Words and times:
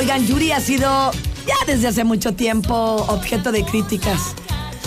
Oigan, 0.00 0.26
Yuri 0.26 0.50
ha 0.52 0.60
sido 0.60 1.10
ya 1.46 1.54
desde 1.66 1.88
hace 1.88 2.04
mucho 2.04 2.32
tiempo 2.32 2.74
objeto 2.74 3.52
de 3.52 3.66
críticas. 3.66 4.34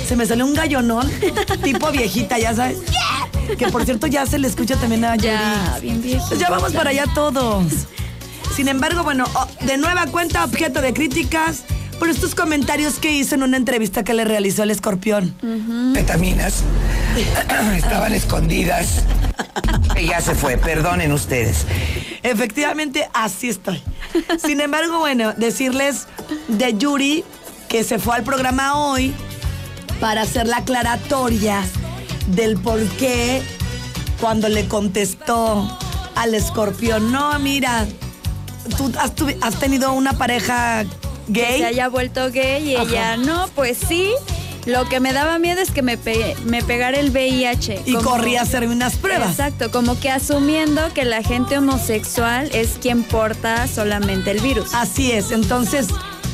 Se 0.07 0.15
me 0.15 0.25
salió 0.25 0.43
un 0.43 0.55
gallonón, 0.55 1.07
tipo 1.63 1.91
viejita, 1.91 2.39
ya 2.39 2.55
sabes. 2.55 2.79
Que 3.55 3.67
por 3.67 3.85
cierto 3.85 4.07
ya 4.07 4.25
se 4.25 4.39
le 4.39 4.47
escucha 4.47 4.75
también 4.75 5.05
a 5.05 5.15
Yuri. 5.15 5.27
Ya, 5.27 5.77
bien 5.79 6.01
viejita. 6.01 6.29
Pues 6.29 6.39
ya 6.39 6.49
vamos 6.49 6.73
para 6.73 6.89
allá 6.89 7.05
todos. 7.13 7.63
Sin 8.55 8.67
embargo, 8.67 9.03
bueno, 9.03 9.25
de 9.61 9.77
nueva 9.77 10.07
cuenta, 10.07 10.43
objeto 10.43 10.81
de 10.81 10.95
críticas 10.95 11.61
por 11.99 12.09
estos 12.09 12.33
comentarios 12.33 12.95
que 12.95 13.11
hizo 13.11 13.35
en 13.35 13.43
una 13.43 13.57
entrevista 13.57 14.03
que 14.03 14.15
le 14.15 14.25
realizó 14.25 14.63
el 14.63 14.71
escorpión. 14.71 15.35
Metaminas 15.93 16.63
estaban 17.77 18.13
escondidas. 18.13 19.03
Y 19.95 20.07
ya 20.07 20.21
se 20.21 20.33
fue, 20.33 20.57
perdonen 20.57 21.11
ustedes. 21.11 21.65
Efectivamente, 22.23 23.07
así 23.13 23.49
estoy. 23.49 23.81
Sin 24.45 24.61
embargo, 24.61 24.99
bueno, 24.99 25.33
decirles 25.37 26.07
de 26.47 26.77
Yuri 26.77 27.23
que 27.69 27.83
se 27.83 27.99
fue 27.99 28.15
al 28.15 28.23
programa 28.23 28.77
hoy 28.77 29.13
para 29.99 30.21
hacer 30.21 30.47
la 30.47 30.57
aclaratoria 30.57 31.63
del 32.27 32.57
por 32.57 32.79
qué 32.97 33.41
cuando 34.19 34.49
le 34.49 34.67
contestó 34.67 35.77
al 36.15 36.33
escorpión, 36.33 37.11
no, 37.11 37.37
mira, 37.39 37.85
tú 38.77 38.91
has, 38.99 39.59
tenido 39.59 39.93
una 39.93 40.13
pareja 40.13 40.83
Que 41.33 41.45
se 41.45 41.51
gay. 41.51 41.63
haya 41.63 41.89
vuelto 41.89 42.31
gay 42.31 42.69
y 42.71 42.75
Ajá. 42.75 42.83
ella, 42.83 43.17
no, 43.17 43.47
pues 43.55 43.77
sí. 43.77 44.11
Lo 44.65 44.85
que 44.87 44.99
me 44.99 45.11
daba 45.13 45.39
miedo 45.39 45.61
es 45.61 45.71
que 45.71 45.81
me, 45.81 45.97
pe- 45.97 46.35
me 46.45 46.63
pegara 46.63 46.97
el 46.99 47.09
VIH. 47.11 47.81
Y 47.85 47.93
como- 47.95 48.09
corría 48.11 48.39
a 48.39 48.43
hacerme 48.43 48.73
unas 48.73 48.95
pruebas. 48.95 49.31
Exacto, 49.31 49.71
como 49.71 49.99
que 49.99 50.09
asumiendo 50.09 50.81
que 50.93 51.03
la 51.05 51.21
gente 51.21 51.57
homosexual 51.57 52.49
es 52.53 52.77
quien 52.81 53.03
porta 53.03 53.67
solamente 53.67 54.31
el 54.31 54.39
virus. 54.39 54.73
Así 54.73 55.11
es, 55.11 55.31
entonces 55.31 55.87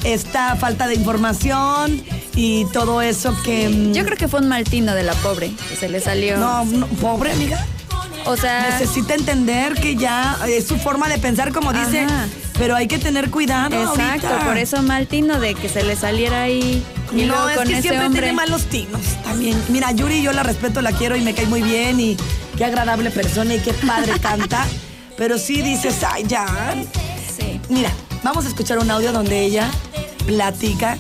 esta 0.04 0.56
falta 0.56 0.88
de 0.88 0.96
información 0.96 2.02
y 2.36 2.66
todo 2.72 3.02
eso 3.02 3.36
que... 3.44 3.68
mm, 3.70 3.94
Yo 3.94 4.06
creo 4.06 4.18
que 4.18 4.28
fue 4.28 4.40
un 4.40 4.48
mal 4.48 4.64
tino 4.64 4.94
de 4.94 5.04
la 5.04 5.14
pobre, 5.16 5.52
que 5.70 5.76
se 5.76 5.90
le 5.90 6.00
salió. 6.00 6.38
No, 6.38 6.64
no, 6.66 6.88
pobre 6.88 7.32
amiga. 7.34 7.66
o 8.26 8.38
sea, 8.38 8.70
Necesita 8.80 9.16
entender 9.16 9.74
que 9.74 9.96
ya 9.96 10.38
es 10.48 10.68
su 10.68 10.78
forma 10.78 11.10
de 11.10 11.18
pensar, 11.18 11.52
como 11.52 11.74
dice, 11.74 12.02
Ajá. 12.02 12.28
Pero 12.60 12.76
hay 12.76 12.88
que 12.88 13.00
tener 13.00 13.32
cuidado. 13.32 13.74
exacto, 13.74 14.28
ahorita. 14.28 14.46
por 14.46 14.58
eso 14.58 14.84
mal 14.84 15.08
tino 15.08 15.40
de 15.40 15.56
que 15.56 15.70
se 15.70 15.82
le 15.84 15.96
saliera 15.96 16.44
ahí. 16.44 16.84
Y 17.12 17.24
no, 17.24 17.28
luego 17.28 17.50
es 17.50 17.58
con 17.58 17.68
que 17.68 17.74
ese 17.74 17.82
siempre 17.82 18.06
hombre. 18.06 18.22
tiene 18.22 18.36
malos 18.36 18.66
tinos 18.66 19.02
también. 19.24 19.60
Mira, 19.70 19.92
Yuri 19.94 20.22
yo 20.22 20.34
la 20.34 20.44
respeto, 20.44 20.82
la 20.82 20.92
quiero 20.92 21.16
y 21.16 21.22
me 21.22 21.34
cae 21.34 21.46
muy 21.46 21.62
bien 21.62 22.00
y 22.00 22.18
qué 22.58 22.66
agradable 22.66 23.10
persona 23.10 23.56
y 23.56 23.60
qué 23.60 23.74
padre 23.74 24.20
canta. 24.22 24.68
Pero 25.18 25.38
sí 25.38 25.62
dices, 25.62 26.04
ay, 26.04 26.26
ya. 26.28 26.46
Sí. 27.36 27.60
Mira, 27.70 27.92
vamos 28.24 28.46
a 28.46 28.50
escuchar 28.50 28.78
un 28.80 28.92
audio 28.92 29.12
donde 29.12 29.40
ella 29.40 29.70
platica 30.28 30.98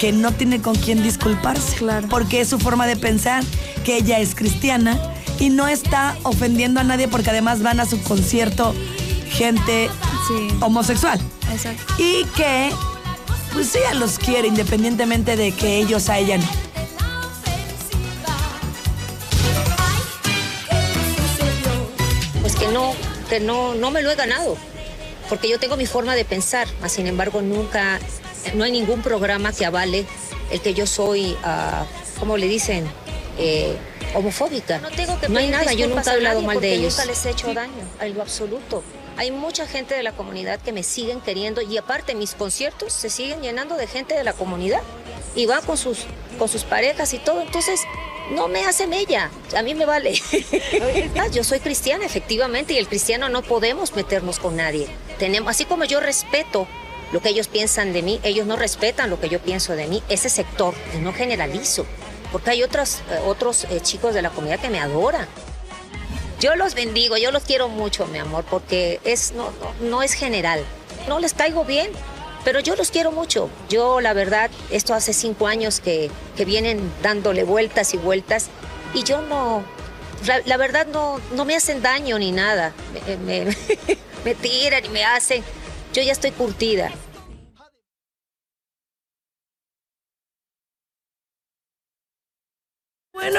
que 0.00 0.12
no 0.12 0.32
tiene 0.32 0.60
con 0.60 0.74
quién 0.74 1.02
disculparse. 1.02 1.76
Claro. 1.76 2.08
Porque 2.08 2.40
es 2.40 2.48
su 2.48 2.58
forma 2.58 2.86
de 2.86 2.96
pensar, 2.96 3.44
que 3.84 3.96
ella 3.96 4.18
es 4.18 4.34
cristiana 4.34 4.98
y 5.38 5.48
no 5.50 5.68
está 5.68 6.16
ofendiendo 6.24 6.80
a 6.80 6.84
nadie 6.84 7.06
porque 7.08 7.30
además 7.30 7.62
van 7.62 7.80
a 7.80 7.86
su 7.86 8.02
concierto 8.02 8.74
gente 9.30 9.88
Sí. 10.28 10.48
homosexual. 10.60 11.20
Exacto. 11.50 11.94
Y 11.98 12.24
que, 12.36 12.70
pues 13.52 13.74
ella 13.74 13.94
los 13.94 14.18
quiere 14.18 14.48
independientemente 14.48 15.36
de 15.36 15.52
que 15.52 15.78
ellos 15.78 16.08
a 16.08 16.18
ella 16.18 16.38
no. 16.38 16.48
pues 22.40 22.56
que 22.56 22.68
no, 22.68 22.94
que 23.28 23.40
no, 23.40 23.74
no 23.74 23.90
me 23.90 24.02
lo 24.02 24.10
he 24.10 24.16
ganado, 24.16 24.56
porque 25.28 25.48
yo 25.48 25.58
tengo 25.58 25.76
mi 25.76 25.86
forma 25.86 26.14
de 26.14 26.24
pensar, 26.24 26.66
mas 26.80 26.92
sin 26.92 27.06
embargo 27.06 27.40
nunca, 27.40 28.00
no 28.54 28.64
hay 28.64 28.72
ningún 28.72 29.00
programa 29.00 29.52
que 29.52 29.64
avale 29.64 30.04
el 30.50 30.60
que 30.60 30.74
yo 30.74 30.86
soy, 30.86 31.36
ah, 31.44 31.86
¿cómo 32.18 32.36
le 32.36 32.48
dicen? 32.48 32.84
Eh, 33.38 33.76
homofóbica. 34.14 34.78
No, 34.78 34.90
tengo 34.90 35.18
que 35.18 35.28
no 35.28 35.38
hay 35.38 35.48
nada, 35.48 35.72
yo 35.72 35.88
nunca 35.88 36.12
he 36.12 36.14
hablado 36.14 36.42
mal 36.42 36.60
de 36.60 36.74
ellos. 36.74 36.94
nunca 36.94 37.06
les 37.06 37.24
he 37.24 37.30
hecho 37.30 37.54
daño, 37.54 37.88
en 38.00 38.14
lo 38.14 38.22
absoluto. 38.22 38.82
Hay 39.16 39.30
mucha 39.30 39.66
gente 39.66 39.94
de 39.94 40.02
la 40.02 40.12
comunidad 40.12 40.60
que 40.60 40.72
me 40.72 40.82
siguen 40.82 41.20
queriendo 41.20 41.60
y 41.60 41.76
aparte 41.76 42.14
mis 42.14 42.34
conciertos 42.34 42.92
se 42.92 43.10
siguen 43.10 43.42
llenando 43.42 43.76
de 43.76 43.86
gente 43.86 44.14
de 44.14 44.24
la 44.24 44.32
comunidad 44.32 44.80
y 45.34 45.46
va 45.46 45.60
con 45.60 45.76
sus, 45.76 46.06
con 46.38 46.48
sus 46.48 46.64
parejas 46.64 47.12
y 47.14 47.18
todo. 47.18 47.40
Entonces, 47.40 47.80
no 48.30 48.48
me 48.48 48.64
hace 48.64 48.86
mella, 48.86 49.30
a 49.56 49.62
mí 49.62 49.74
me 49.74 49.84
vale. 49.84 50.14
Ah, 51.18 51.28
yo 51.28 51.44
soy 51.44 51.60
cristiana, 51.60 52.04
efectivamente, 52.04 52.72
y 52.72 52.78
el 52.78 52.88
cristiano 52.88 53.28
no 53.28 53.42
podemos 53.42 53.94
meternos 53.94 54.38
con 54.38 54.56
nadie. 54.56 54.88
Tenemos, 55.18 55.50
así 55.50 55.66
como 55.66 55.84
yo 55.84 56.00
respeto 56.00 56.66
lo 57.12 57.20
que 57.20 57.28
ellos 57.28 57.48
piensan 57.48 57.92
de 57.92 58.02
mí, 58.02 58.18
ellos 58.22 58.46
no 58.46 58.56
respetan 58.56 59.10
lo 59.10 59.20
que 59.20 59.28
yo 59.28 59.38
pienso 59.38 59.76
de 59.76 59.86
mí, 59.86 60.02
ese 60.08 60.30
sector, 60.30 60.74
no 61.00 61.12
generalizo, 61.12 61.84
porque 62.32 62.50
hay 62.50 62.62
otros, 62.62 63.02
eh, 63.10 63.20
otros 63.26 63.64
eh, 63.64 63.80
chicos 63.82 64.14
de 64.14 64.22
la 64.22 64.30
comunidad 64.30 64.60
que 64.60 64.70
me 64.70 64.80
adoran. 64.80 65.28
Yo 66.42 66.56
los 66.56 66.74
bendigo, 66.74 67.16
yo 67.16 67.30
los 67.30 67.44
quiero 67.44 67.68
mucho, 67.68 68.04
mi 68.08 68.18
amor, 68.18 68.44
porque 68.50 68.98
es, 69.04 69.30
no, 69.30 69.52
no, 69.80 69.88
no 69.88 70.02
es 70.02 70.12
general. 70.12 70.64
No 71.06 71.20
les 71.20 71.34
caigo 71.34 71.64
bien, 71.64 71.88
pero 72.42 72.58
yo 72.58 72.74
los 72.74 72.90
quiero 72.90 73.12
mucho. 73.12 73.48
Yo, 73.68 74.00
la 74.00 74.12
verdad, 74.12 74.50
esto 74.68 74.92
hace 74.92 75.12
cinco 75.12 75.46
años 75.46 75.78
que, 75.78 76.10
que 76.36 76.44
vienen 76.44 76.92
dándole 77.00 77.44
vueltas 77.44 77.94
y 77.94 77.96
vueltas 77.96 78.48
y 78.92 79.04
yo 79.04 79.22
no, 79.22 79.62
la, 80.44 80.56
verdad 80.56 80.88
no, 80.88 81.20
no 81.36 81.44
me 81.44 81.54
hacen 81.54 81.80
daño 81.80 82.18
ni 82.18 82.32
nada. 82.32 82.72
Me- 83.24 83.46
me 84.24 84.34
tiran 84.42 84.84
y 84.84 84.88
me 84.88 85.04
hacen. 85.04 85.44
Yo 85.92 86.02
ya 86.02 86.10
estoy 86.10 86.32
curtida. 86.32 86.90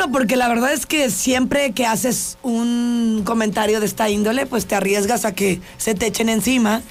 Bueno, 0.04 0.20
porque 0.20 0.36
la 0.36 0.50
verdad 0.50 0.74
es 0.74 0.86
que 0.86 1.10
siempre 1.10 1.72
que 1.72 1.86
haces 1.86 2.38
un 2.44 3.22
comentario 3.24 3.80
de 3.80 3.86
esta 3.86 4.10
índole, 4.10 4.46
pues 4.46 4.66
te 4.66 4.76
arriesgas 4.76 5.24
a 5.24 5.34
que 5.34 5.62
se 5.78 5.96
te 5.96 6.08
echen 6.08 6.28
encima. 6.28 6.82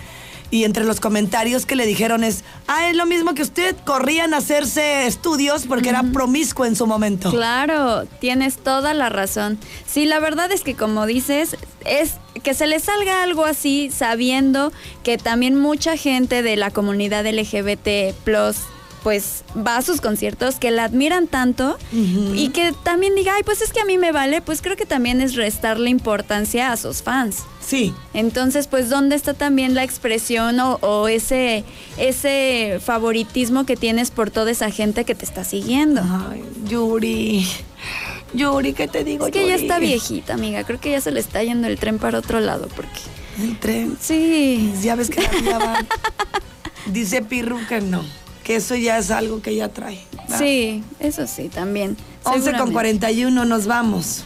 Y 0.50 0.64
entre 0.64 0.84
los 0.84 0.98
comentarios 0.98 1.66
que 1.66 1.76
le 1.76 1.84
dijeron 1.84 2.24
es, 2.24 2.42
ah, 2.68 2.88
es 2.88 2.96
lo 2.96 3.04
mismo 3.04 3.34
que 3.34 3.42
usted, 3.42 3.76
corrían 3.84 4.32
a 4.32 4.38
hacerse 4.38 5.06
estudios 5.06 5.66
porque 5.66 5.90
era 5.90 6.02
promiscuo 6.04 6.64
en 6.64 6.74
su 6.74 6.86
momento. 6.86 7.30
Claro, 7.30 8.06
tienes 8.18 8.56
toda 8.56 8.94
la 8.94 9.10
razón. 9.10 9.58
Sí, 9.86 10.06
la 10.06 10.18
verdad 10.18 10.50
es 10.50 10.62
que 10.62 10.74
como 10.74 11.04
dices, 11.04 11.58
es 11.84 12.14
que 12.42 12.54
se 12.54 12.66
le 12.66 12.80
salga 12.80 13.22
algo 13.22 13.44
así 13.44 13.90
sabiendo 13.90 14.72
que 15.02 15.18
también 15.18 15.54
mucha 15.54 15.98
gente 15.98 16.42
de 16.42 16.56
la 16.56 16.70
comunidad 16.70 17.26
LGBT 17.26 18.14
pues 19.02 19.44
va 19.56 19.78
a 19.78 19.82
sus 19.82 20.00
conciertos, 20.00 20.56
que 20.56 20.70
la 20.70 20.84
admiran 20.84 21.26
tanto 21.26 21.76
y 21.92 22.50
que 22.50 22.72
también 22.84 23.14
diga, 23.14 23.34
ay, 23.34 23.42
pues 23.42 23.60
es 23.60 23.72
que 23.72 23.80
a 23.80 23.84
mí 23.84 23.98
me 23.98 24.12
vale, 24.12 24.40
pues 24.40 24.62
creo 24.62 24.76
que 24.76 24.86
también 24.86 25.20
es 25.20 25.34
restarle 25.34 25.90
importancia 25.90 26.72
a 26.72 26.76
sus 26.76 27.02
fans. 27.02 27.44
Sí. 27.60 27.94
Entonces, 28.14 28.66
pues, 28.66 28.88
¿dónde 28.88 29.16
está 29.16 29.34
también 29.34 29.74
la 29.74 29.84
expresión 29.84 30.58
o, 30.60 30.74
o 30.76 31.08
ese, 31.08 31.64
ese 31.96 32.80
favoritismo 32.84 33.64
que 33.66 33.76
tienes 33.76 34.10
por 34.10 34.30
toda 34.30 34.50
esa 34.50 34.70
gente 34.70 35.04
que 35.04 35.14
te 35.14 35.24
está 35.24 35.44
siguiendo? 35.44 36.02
Ay, 36.02 36.44
Yuri. 36.68 37.46
Yuri, 38.34 38.72
¿qué 38.72 38.88
te 38.88 39.04
digo? 39.04 39.26
Es 39.26 39.32
que 39.32 39.46
ya 39.46 39.54
está 39.54 39.78
viejita, 39.78 40.34
amiga. 40.34 40.64
Creo 40.64 40.80
que 40.80 40.91
ya 40.91 41.00
se 41.00 41.10
le 41.10 41.20
está 41.20 41.42
yendo 41.42 41.68
el 41.68 41.78
tren 41.78 41.98
para 41.98 42.18
otro 42.18 42.41
lado, 42.41 42.68
porque. 42.74 43.00
El 43.41 43.58
tren. 43.58 43.96
Sí. 44.00 44.72
Ya 44.82 44.94
ves 44.94 45.10
que 45.10 45.22
la 45.22 45.28
vida 45.30 45.58
va. 45.58 45.86
Dice 46.86 47.22
Pirru 47.22 47.58
que 47.68 47.80
no, 47.80 48.02
que 48.42 48.56
eso 48.56 48.75
ya 48.75 48.98
es 48.98 49.10
algo 49.10 49.41
que 49.41 49.54
ya 49.54 49.69
trae. 49.69 50.00
¿verdad? 50.16 50.38
Sí, 50.38 50.82
eso 50.98 51.26
sí, 51.26 51.48
también. 51.48 51.97
11 52.25 52.32
con 52.32 52.42
seguramente. 52.42 52.72
41 52.72 53.44
nos 53.44 53.66
vamos. 53.66 54.25